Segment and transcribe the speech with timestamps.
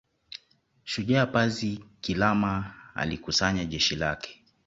[0.83, 4.43] Shujaa Pazi Kilama alikusanya jeshi lake